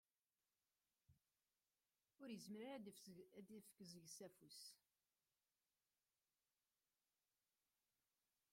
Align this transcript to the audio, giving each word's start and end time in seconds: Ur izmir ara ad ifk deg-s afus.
Ur 2.21 2.29
izmir 2.35 2.65
ara 2.75 2.91
ad 3.39 3.47
ifk 3.57 3.75
deg-s 3.91 4.17
afus. 4.27 4.59